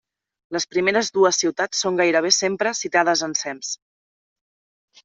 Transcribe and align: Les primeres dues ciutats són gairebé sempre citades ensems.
Les 0.55 0.63
primeres 0.71 1.11
dues 1.17 1.39
ciutats 1.43 1.83
són 1.85 2.01
gairebé 2.01 2.33
sempre 2.39 2.75
citades 2.81 3.25
ensems. 3.31 3.73